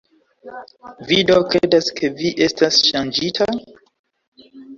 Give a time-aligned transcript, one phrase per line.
[1.09, 3.49] "Vi do kredas ke vi estas ŝanĝita?"